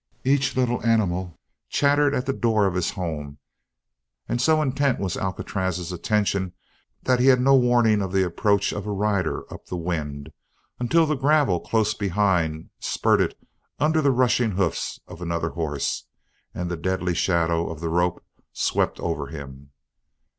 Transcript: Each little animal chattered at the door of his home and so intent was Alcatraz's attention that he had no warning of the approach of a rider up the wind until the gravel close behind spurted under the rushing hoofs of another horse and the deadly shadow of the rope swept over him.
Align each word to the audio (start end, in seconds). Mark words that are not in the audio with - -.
Each 0.23 0.55
little 0.55 0.83
animal 0.83 1.39
chattered 1.69 2.15
at 2.15 2.25
the 2.25 2.33
door 2.33 2.65
of 2.65 2.73
his 2.73 2.89
home 2.89 3.37
and 4.27 4.41
so 4.41 4.59
intent 4.59 4.97
was 4.99 5.15
Alcatraz's 5.15 5.91
attention 5.91 6.53
that 7.03 7.19
he 7.19 7.27
had 7.27 7.39
no 7.39 7.53
warning 7.55 8.01
of 8.01 8.11
the 8.11 8.25
approach 8.25 8.71
of 8.73 8.87
a 8.87 8.91
rider 8.91 9.43
up 9.53 9.67
the 9.67 9.77
wind 9.77 10.31
until 10.79 11.05
the 11.05 11.13
gravel 11.13 11.59
close 11.59 11.93
behind 11.93 12.71
spurted 12.79 13.35
under 13.77 14.01
the 14.01 14.09
rushing 14.09 14.49
hoofs 14.53 14.99
of 15.05 15.21
another 15.21 15.49
horse 15.49 16.05
and 16.51 16.71
the 16.71 16.77
deadly 16.77 17.13
shadow 17.13 17.69
of 17.69 17.79
the 17.79 17.89
rope 17.89 18.23
swept 18.53 18.99
over 18.99 19.27
him. 19.27 19.69